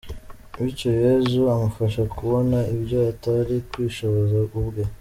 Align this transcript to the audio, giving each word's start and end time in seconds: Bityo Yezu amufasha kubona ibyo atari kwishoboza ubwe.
Bityo 0.63 0.89
Yezu 1.03 1.39
amufasha 1.55 2.01
kubona 2.15 2.57
ibyo 2.75 2.97
atari 3.11 3.55
kwishoboza 3.69 4.35
ubwe. 4.59 4.83